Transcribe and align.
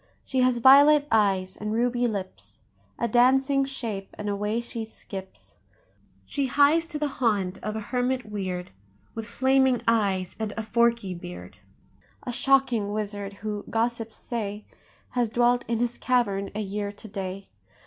She 0.23 0.39
has 0.39 0.57
violet 0.57 1.07
eyes 1.11 1.55
and 1.55 1.73
ruby 1.73 2.07
lips, 2.07 2.61
A 2.97 3.07
dancing 3.07 3.63
shape—and 3.65 4.29
away 4.29 4.59
she 4.59 4.83
skips; 4.83 5.59
She 6.25 6.47
hies 6.47 6.87
to 6.87 6.97
the 6.97 7.07
haunt 7.21 7.59
of 7.63 7.75
a 7.75 7.79
hermit 7.93 8.25
weird, 8.27 8.71
With 9.13 9.27
flaming 9.27 9.83
eyes 9.87 10.35
and 10.39 10.53
a 10.57 10.63
forky 10.63 11.13
beard, 11.13 11.57
A 12.23 12.31
shocking 12.31 12.91
wizard—who, 12.91 13.65
gossips 13.69 14.17
say, 14.17 14.65
Has 15.11 15.29
dwelt 15.29 15.63
in 15.67 15.77
his 15.77 15.99
cavern 15.99 16.49
a 16.55 16.61
year 16.61 16.91
to 16.91 17.07
day. 17.07 17.49